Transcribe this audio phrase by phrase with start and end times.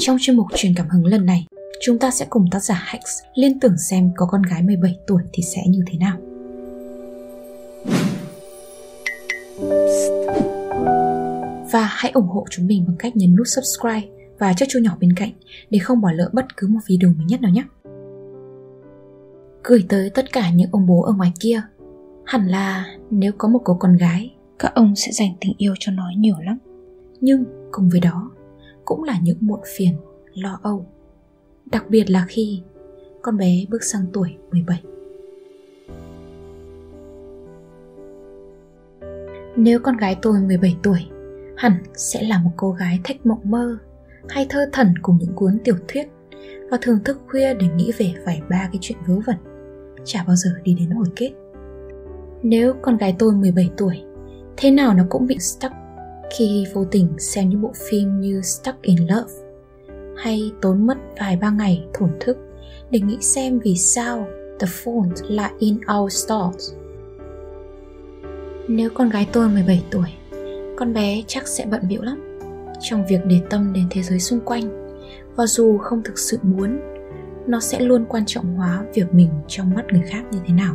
[0.00, 1.46] Trong chuyên mục truyền cảm hứng lần này,
[1.82, 3.02] chúng ta sẽ cùng tác giả Hex
[3.34, 6.16] liên tưởng xem có con gái 17 tuổi thì sẽ như thế nào.
[11.72, 14.08] Và hãy ủng hộ chúng mình bằng cách nhấn nút subscribe
[14.38, 15.32] và chiếc chuông nhỏ bên cạnh
[15.70, 17.64] để không bỏ lỡ bất cứ một video mới nhất nào nhé.
[19.64, 21.62] Gửi tới tất cả những ông bố ở ngoài kia,
[22.24, 25.92] hẳn là nếu có một cô con gái, các ông sẽ dành tình yêu cho
[25.92, 26.58] nó nhiều lắm.
[27.20, 28.30] Nhưng cùng với đó
[28.88, 29.96] cũng là những muộn phiền,
[30.34, 30.86] lo âu.
[31.66, 32.62] Đặc biệt là khi
[33.22, 34.82] con bé bước sang tuổi 17.
[39.56, 40.98] Nếu con gái tôi 17 tuổi,
[41.56, 43.78] hẳn sẽ là một cô gái thích mộng mơ,
[44.28, 46.08] hay thơ thẩn cùng những cuốn tiểu thuyết
[46.70, 49.36] và thường thức khuya để nghĩ về vài ba cái chuyện vớ vẩn,
[50.04, 51.30] chả bao giờ đi đến hồi kết.
[52.42, 54.02] Nếu con gái tôi 17 tuổi,
[54.56, 55.72] thế nào nó cũng bị stuck
[56.30, 59.32] khi vô tình xem những bộ phim như Stuck in Love
[60.16, 62.36] hay tốn mất vài ba ngày thổn thức
[62.90, 64.26] để nghĩ xem vì sao
[64.58, 66.72] The Phone là in our stores.
[68.68, 70.08] Nếu con gái tôi 17 tuổi,
[70.76, 72.40] con bé chắc sẽ bận bịu lắm
[72.80, 74.88] trong việc để tâm đến thế giới xung quanh
[75.36, 76.80] và dù không thực sự muốn,
[77.46, 80.74] nó sẽ luôn quan trọng hóa việc mình trong mắt người khác như thế nào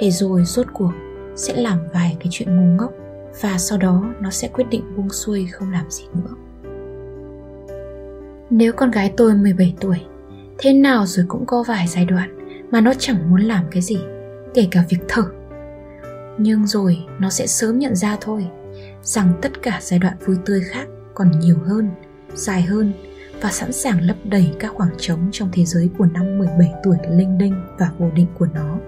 [0.00, 0.92] để rồi rốt cuộc
[1.36, 2.92] sẽ làm vài cái chuyện ngu ngốc
[3.40, 6.34] và sau đó nó sẽ quyết định buông xuôi không làm gì nữa.
[8.50, 10.00] Nếu con gái tôi 17 tuổi,
[10.58, 12.38] thế nào rồi cũng có vài giai đoạn
[12.70, 13.98] mà nó chẳng muốn làm cái gì,
[14.54, 15.22] kể cả việc thở.
[16.38, 18.46] Nhưng rồi nó sẽ sớm nhận ra thôi,
[19.02, 21.90] rằng tất cả giai đoạn vui tươi khác còn nhiều hơn,
[22.34, 22.92] dài hơn
[23.40, 26.96] và sẵn sàng lấp đầy các khoảng trống trong thế giới của năm 17 tuổi
[27.10, 28.78] linh đinh và vô định của nó.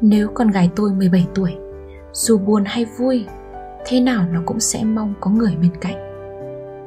[0.00, 1.56] Nếu con gái tôi 17 tuổi
[2.12, 3.26] dù buồn hay vui,
[3.86, 5.96] thế nào nó cũng sẽ mong có người bên cạnh.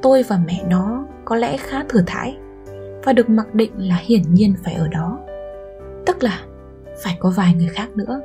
[0.01, 2.37] Tôi và mẹ nó có lẽ khá thừa thãi
[3.03, 5.19] và được mặc định là hiển nhiên phải ở đó.
[6.05, 6.41] Tức là
[7.03, 8.21] phải có vài người khác nữa.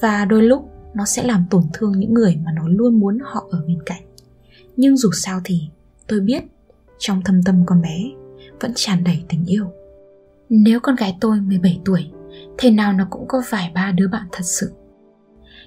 [0.00, 3.46] Và đôi lúc nó sẽ làm tổn thương những người mà nó luôn muốn họ
[3.50, 4.02] ở bên cạnh.
[4.76, 5.60] Nhưng dù sao thì,
[6.08, 6.42] tôi biết
[6.98, 8.04] trong thâm tâm con bé
[8.60, 9.64] vẫn tràn đầy tình yêu.
[10.48, 12.10] Nếu con gái tôi 17 tuổi,
[12.58, 14.72] thế nào nó cũng có vài ba đứa bạn thật sự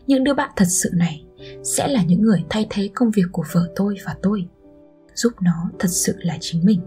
[0.07, 1.25] những đứa bạn thật sự này
[1.63, 4.47] sẽ là những người thay thế công việc của vợ tôi và tôi
[5.15, 6.79] giúp nó thật sự là chính mình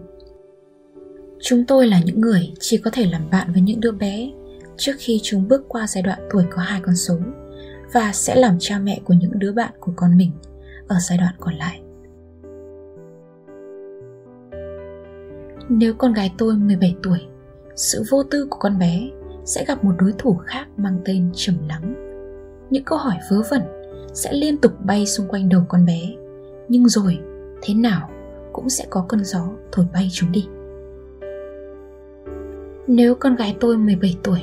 [1.41, 4.31] chúng tôi là những người chỉ có thể làm bạn với những đứa bé
[4.77, 7.17] trước khi chúng bước qua giai đoạn tuổi có hai con số
[7.93, 10.31] và sẽ làm cha mẹ của những đứa bạn của con mình
[10.87, 11.81] ở giai đoạn còn lại.
[15.69, 17.19] Nếu con gái tôi 17 tuổi,
[17.75, 19.09] sự vô tư của con bé
[19.45, 22.06] sẽ gặp một đối thủ khác mang tên trầm lắng
[22.69, 23.61] những câu hỏi vớ vẩn
[24.13, 26.01] sẽ liên tục bay xung quanh đầu con bé.
[26.67, 27.19] Nhưng rồi,
[27.61, 28.09] thế nào
[28.53, 30.47] cũng sẽ có cơn gió thổi bay chúng đi.
[32.87, 34.39] Nếu con gái tôi 17 tuổi,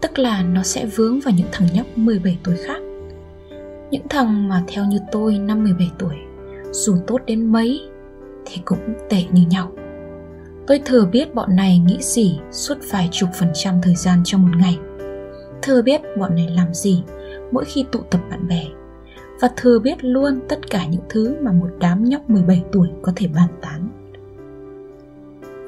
[0.00, 2.78] tức là nó sẽ vướng vào những thằng nhóc 17 tuổi khác.
[3.90, 6.14] Những thằng mà theo như tôi năm 17 tuổi,
[6.72, 7.80] dù tốt đến mấy,
[8.46, 9.72] thì cũng tệ như nhau.
[10.66, 14.42] Tôi thừa biết bọn này nghĩ gì suốt vài chục phần trăm thời gian trong
[14.42, 14.78] một ngày
[15.66, 17.02] thừa biết bọn này làm gì
[17.52, 18.64] mỗi khi tụ tập bạn bè
[19.40, 23.12] và thừa biết luôn tất cả những thứ mà một đám nhóc 17 tuổi có
[23.16, 23.88] thể bàn tán.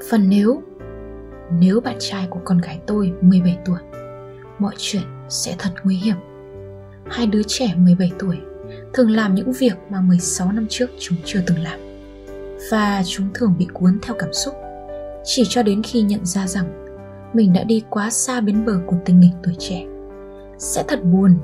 [0.09, 0.61] Phần nếu
[1.59, 3.79] nếu bạn trai của con gái tôi 17 tuổi,
[4.59, 6.15] mọi chuyện sẽ thật nguy hiểm.
[7.05, 8.37] Hai đứa trẻ 17 tuổi
[8.93, 11.79] thường làm những việc mà 16 năm trước chúng chưa từng làm.
[12.71, 14.53] Và chúng thường bị cuốn theo cảm xúc,
[15.23, 16.78] chỉ cho đến khi nhận ra rằng
[17.33, 19.85] mình đã đi quá xa bến bờ của tình nghịch tuổi trẻ.
[20.57, 21.37] Sẽ thật buồn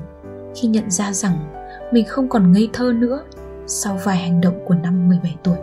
[0.54, 1.52] khi nhận ra rằng
[1.92, 3.24] mình không còn ngây thơ nữa
[3.66, 5.56] sau vài hành động của năm 17 tuổi.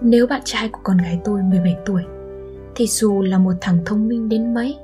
[0.00, 2.02] Nếu bạn trai của con gái tôi 17 tuổi
[2.76, 4.76] thì dù là một thằng thông minh đến mấy,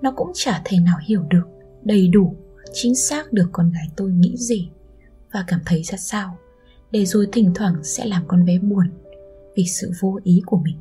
[0.00, 1.44] nó cũng chả thể nào hiểu được
[1.82, 2.34] đầy đủ,
[2.72, 4.70] chính xác được con gái tôi nghĩ gì
[5.32, 6.38] và cảm thấy ra sao,
[6.90, 8.86] để rồi thỉnh thoảng sẽ làm con bé buồn
[9.56, 10.76] vì sự vô ý của mình.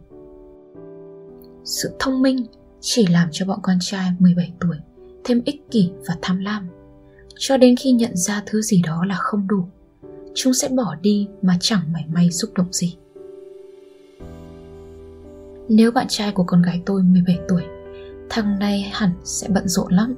[1.63, 2.45] Sự thông minh
[2.81, 4.77] chỉ làm cho bọn con trai 17 tuổi
[5.23, 6.69] thêm ích kỷ và tham lam.
[7.37, 9.65] Cho đến khi nhận ra thứ gì đó là không đủ
[10.35, 12.97] chúng sẽ bỏ đi mà chẳng mảy may xúc động gì.
[15.69, 17.63] Nếu bạn trai của con gái tôi 17 tuổi
[18.29, 20.15] Thằng này hẳn sẽ bận rộn lắm.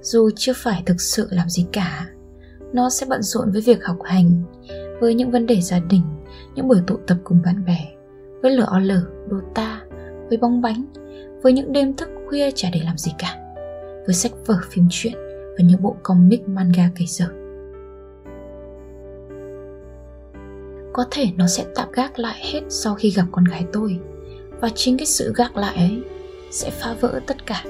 [0.00, 2.06] Dù chưa phải thực sự làm gì cả
[2.72, 4.42] Nó sẽ bận rộn với việc học hành
[5.00, 6.02] Với những vấn đề gia đình
[6.54, 7.94] Những buổi tụ tập cùng bạn bè
[8.42, 9.02] Với lửa o lở,
[9.54, 9.83] ta
[10.34, 10.84] với bóng bánh,
[11.42, 13.36] Với những đêm thức khuya chả để làm gì cả,
[14.06, 15.12] với sách vở, phim truyện
[15.58, 17.26] và những bộ comic, manga cày dở.
[20.92, 23.98] có thể nó sẽ tạm gác lại hết sau khi gặp con gái tôi,
[24.60, 26.02] và chính cái sự gác lại ấy
[26.50, 27.64] sẽ phá vỡ tất cả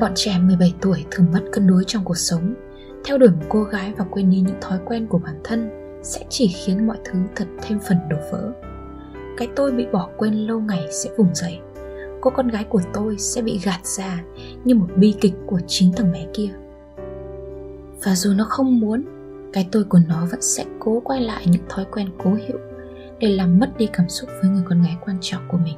[0.00, 2.54] bọn trẻ 17 tuổi thường mất cân đối trong cuộc sống,
[3.04, 5.70] theo đuổi một cô gái và quên đi những thói quen của bản thân
[6.02, 8.52] sẽ chỉ khiến mọi thứ thật thêm phần đổ vỡ
[9.36, 11.58] cái tôi bị bỏ quên lâu ngày sẽ vùng dậy.
[12.20, 14.22] Cô con gái của tôi sẽ bị gạt ra
[14.64, 16.50] như một bi kịch của chính thằng bé kia.
[18.04, 19.04] Và dù nó không muốn,
[19.52, 22.58] cái tôi của nó vẫn sẽ cố quay lại những thói quen cố hữu
[23.18, 25.76] để làm mất đi cảm xúc với người con gái quan trọng của mình.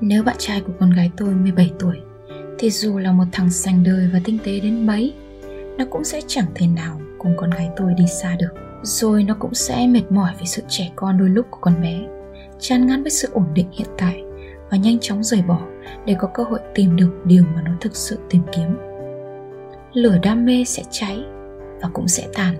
[0.00, 1.96] Nếu bạn trai của con gái tôi 17 tuổi,
[2.58, 5.14] thì dù là một thằng sành đời và tinh tế đến mấy,
[5.78, 9.36] nó cũng sẽ chẳng thể nào cùng con gái tôi đi xa được rồi nó
[9.38, 12.00] cũng sẽ mệt mỏi vì sự trẻ con đôi lúc của con bé
[12.58, 14.22] chán ngán với sự ổn định hiện tại
[14.70, 15.60] và nhanh chóng rời bỏ
[16.06, 18.76] để có cơ hội tìm được điều mà nó thực sự tìm kiếm
[19.92, 21.24] lửa đam mê sẽ cháy
[21.80, 22.54] và cũng sẽ tàn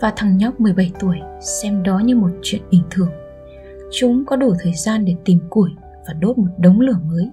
[0.00, 3.10] và thằng nhóc 17 tuổi xem đó như một chuyện bình thường.
[3.92, 5.70] Chúng có đủ thời gian để tìm củi
[6.06, 7.30] và đốt một đống lửa mới.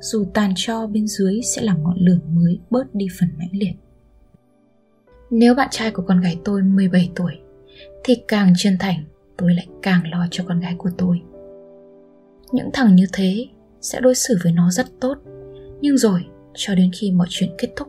[0.00, 3.74] Dù tàn cho bên dưới sẽ làm ngọn lửa mới bớt đi phần mãnh liệt.
[5.30, 7.32] Nếu bạn trai của con gái tôi 17 tuổi
[8.06, 9.04] thì càng chân thành
[9.36, 11.20] tôi lại càng lo cho con gái của tôi.
[12.52, 13.46] Những thằng như thế
[13.80, 15.14] sẽ đối xử với nó rất tốt,
[15.80, 17.88] nhưng rồi cho đến khi mọi chuyện kết thúc,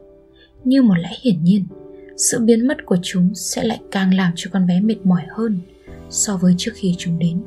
[0.63, 1.65] như một lẽ hiển nhiên,
[2.17, 5.59] sự biến mất của chúng sẽ lại càng làm cho con bé mệt mỏi hơn
[6.09, 7.43] so với trước khi chúng đến.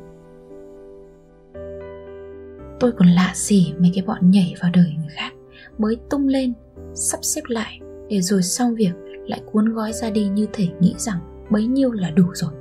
[2.79, 5.33] Tôi còn lạ gì mấy cái bọn nhảy vào đời người khác
[5.77, 6.53] mới tung lên
[6.93, 7.79] sắp xếp lại
[8.09, 8.91] để rồi xong việc
[9.27, 12.51] lại cuốn gói ra đi như thể nghĩ rằng bấy nhiêu là đủ rồi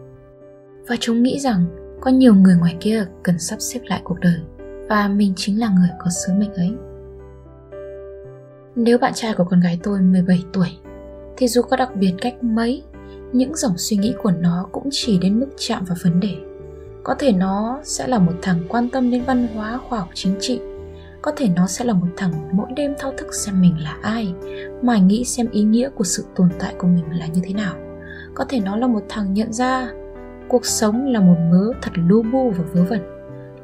[0.90, 1.64] và chúng nghĩ rằng
[2.00, 4.40] có nhiều người ngoài kia cần sắp xếp lại cuộc đời,
[4.88, 6.72] và mình chính là người có sứ mệnh ấy.
[8.74, 10.68] Nếu bạn trai của con gái tôi 17 tuổi,
[11.36, 12.82] thì dù có đặc biệt cách mấy,
[13.32, 16.36] những dòng suy nghĩ của nó cũng chỉ đến mức chạm vào vấn đề.
[17.04, 20.36] Có thể nó sẽ là một thằng quan tâm đến văn hóa, khoa học, chính
[20.40, 20.60] trị.
[21.22, 24.34] Có thể nó sẽ là một thằng mỗi đêm thao thức xem mình là ai
[24.82, 27.74] mải nghĩ xem ý nghĩa của sự tồn tại của mình là như thế nào.
[28.34, 29.92] Có thể nó là một thằng nhận ra
[30.50, 33.00] cuộc sống là một mớ thật lu bu và vớ vẩn.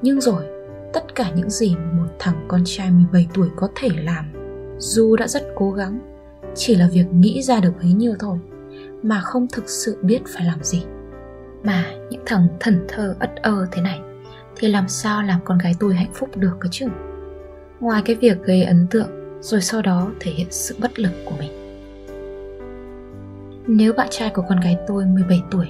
[0.03, 0.45] Nhưng rồi,
[0.93, 4.25] tất cả những gì một thằng con trai 17 tuổi có thể làm,
[4.79, 5.99] dù đã rất cố gắng,
[6.55, 8.39] chỉ là việc nghĩ ra được bấy nhiêu thôi,
[9.03, 10.83] mà không thực sự biết phải làm gì.
[11.65, 14.01] Mà những thằng thần thơ ất ơ thế này,
[14.57, 16.87] thì làm sao làm con gái tôi hạnh phúc được cơ chứ?
[17.81, 21.35] Ngoài cái việc gây ấn tượng, rồi sau đó thể hiện sự bất lực của
[21.39, 21.51] mình.
[23.67, 25.67] Nếu bạn trai của con gái tôi 17 tuổi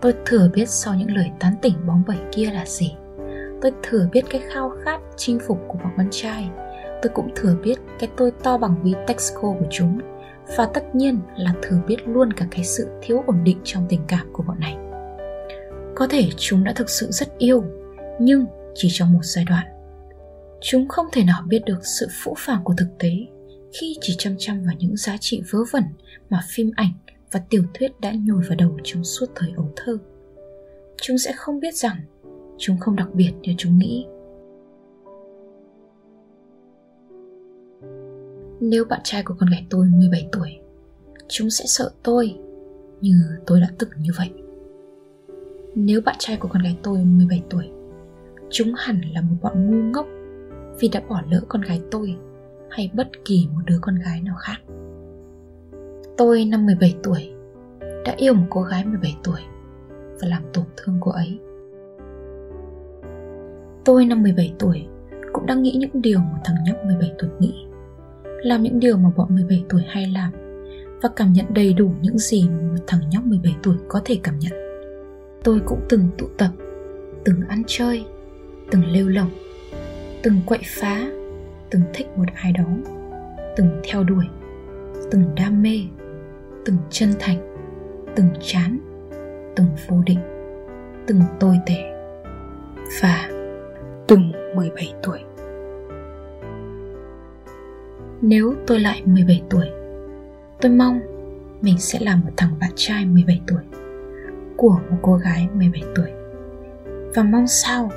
[0.00, 2.94] tôi thừa biết sau những lời tán tỉnh bóng bẩy kia là gì.
[3.62, 6.50] Tôi thừa biết cái khao khát chinh phục của bọn con trai.
[7.02, 9.98] Tôi cũng thừa biết cái tôi to bằng ví texco của chúng.
[10.56, 14.00] Và tất nhiên là thừa biết luôn cả cái sự thiếu ổn định trong tình
[14.08, 14.76] cảm của bọn này.
[15.94, 17.64] Có thể chúng đã thực sự rất yêu,
[18.20, 19.66] nhưng chỉ trong một giai đoạn.
[20.60, 23.10] Chúng không thể nào biết được sự phũ phàng của thực tế
[23.80, 25.84] khi chỉ chăm chăm vào những giá trị vớ vẩn
[26.30, 26.92] mà phim ảnh
[27.32, 29.98] và tiểu thuyết đã nhồi vào đầu trong suốt thời ấu thơ.
[31.02, 31.96] Chúng sẽ không biết rằng
[32.58, 34.06] chúng không đặc biệt như chúng nghĩ.
[38.60, 40.50] Nếu bạn trai của con gái tôi 17 tuổi,
[41.28, 42.34] Chúng sẽ sợ tôi
[43.00, 43.14] Như
[43.46, 44.30] tôi đã từng như vậy.
[45.74, 47.70] Nếu bạn trai của con gái tôi 17 tuổi,
[48.50, 50.06] Chúng hẳn là một bọn ngu ngốc
[50.80, 52.16] Vì đã bỏ lỡ con gái tôi
[52.70, 54.56] Hay bất kỳ một đứa con gái nào khác.
[56.16, 57.30] Tôi năm 17 tuổi
[58.04, 59.40] Đã yêu một cô gái 17 tuổi
[59.90, 61.38] Và làm tổn thương cô ấy
[63.84, 64.86] Tôi năm 17 tuổi
[65.32, 67.66] cũng đang nghĩ những điều một thằng nhóc 17 tuổi nghĩ
[68.42, 70.32] làm những điều mà bọn 17 tuổi hay làm
[71.02, 74.18] và cảm nhận đầy đủ những gì mà một thằng nhóc 17 tuổi có thể
[74.22, 74.52] cảm nhận.
[75.44, 76.50] Tôi cũng từng tụ tập,
[77.24, 78.04] từng ăn chơi,
[78.70, 79.30] từng lêu lỏng,
[80.22, 81.06] từng quậy phá,
[81.70, 82.64] từng thích một ai đó,
[83.56, 84.24] từng theo đuổi,
[85.10, 85.80] từng đam mê,
[86.66, 87.56] từng chân thành,
[88.16, 88.78] từng chán,
[89.56, 90.20] từng vô định,
[91.06, 91.82] từng tồi tệ
[93.02, 93.28] và
[94.06, 95.18] từng 17 tuổi.
[98.20, 99.66] Nếu tôi lại 17 tuổi
[100.60, 101.00] Tôi mong
[101.60, 103.62] mình sẽ là một thằng bạn trai 17 tuổi
[104.56, 106.10] Của một cô gái 17 tuổi
[107.14, 107.90] Và mong sao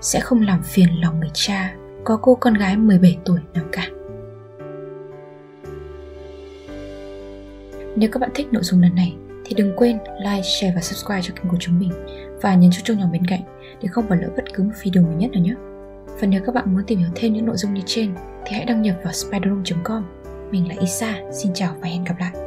[0.00, 3.88] sẽ không làm phiền lòng người cha Có cô con gái 17 tuổi nào cả
[7.96, 11.22] Nếu các bạn thích nội dung lần này thì đừng quên like, share và subscribe
[11.22, 11.90] cho kênh của chúng mình
[12.42, 13.40] và nhấn chuông nhỏ bên cạnh
[13.82, 15.54] để không bỏ lỡ bất cứ một video mới nhất nào nhé.
[16.20, 18.14] Và nếu các bạn muốn tìm hiểu thêm những nội dung như trên
[18.46, 20.04] thì hãy đăng nhập vào spiderroom.com.
[20.50, 22.43] Mình là Isa, xin chào và hẹn gặp lại.